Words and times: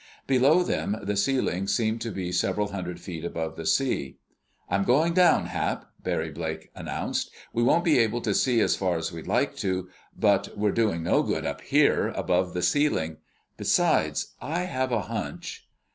Below 0.25 0.63
them 0.63 0.97
the 1.03 1.15
ceiling 1.15 1.67
seemed 1.67 2.01
to 2.01 2.09
be 2.09 2.31
several 2.31 2.69
hundred 2.69 2.99
feet 2.99 3.23
above 3.23 3.55
the 3.55 3.67
sea. 3.67 4.17
"I'm 4.67 4.83
going 4.83 5.13
down, 5.13 5.45
Hap," 5.45 5.91
Barry 6.01 6.31
Blake 6.31 6.71
announced. 6.73 7.29
"We 7.53 7.61
won't 7.61 7.83
be 7.83 7.99
able 7.99 8.21
to 8.21 8.33
see 8.33 8.61
as 8.61 8.75
far 8.75 8.97
as 8.97 9.11
we'd 9.11 9.27
like 9.27 9.55
to, 9.57 9.89
but 10.17 10.57
we're 10.57 10.71
doing 10.71 11.03
no 11.03 11.21
good 11.21 11.45
up 11.45 11.61
here 11.61 12.07
above 12.15 12.55
the 12.55 12.63
ceiling. 12.63 13.17
Besides, 13.57 14.33
I 14.41 14.61
have 14.61 14.91
a 14.91 15.01
hunch...." 15.01 15.67